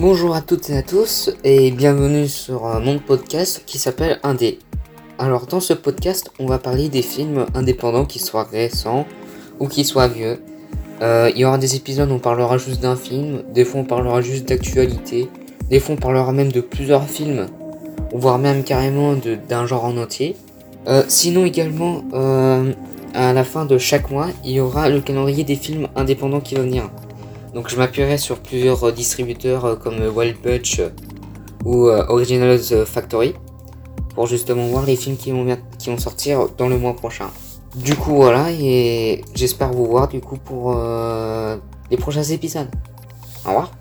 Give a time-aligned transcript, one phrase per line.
[0.00, 4.60] Bonjour à toutes et à tous et bienvenue sur euh, mon podcast qui s'appelle Indé.
[5.18, 9.06] Alors dans ce podcast on va parler des films indépendants qui soient récents
[9.58, 10.40] ou qui soient vieux.
[11.02, 13.84] Euh, il y aura des épisodes où on parlera juste d'un film, des fois on
[13.84, 15.28] parlera juste d'actualité,
[15.68, 17.46] des fois on parlera même de plusieurs films,
[18.14, 19.16] voire même carrément
[19.48, 20.36] d'un genre en entier.
[20.86, 22.04] Euh, sinon également
[23.14, 26.54] à la fin de chaque mois il y aura le calendrier des films indépendants qui
[26.54, 26.88] va venir.
[27.54, 30.80] Donc je m'appuierai sur plusieurs euh, distributeurs euh, comme euh, Wild Bunch
[31.64, 33.34] ou Originals Factory
[34.14, 37.30] pour justement voir les films qui vont sortir dans le mois prochain.
[37.74, 40.80] Du coup voilà et j'espère vous voir du coup pour
[41.90, 42.68] les prochains épisodes.
[43.44, 43.72] Au revoir.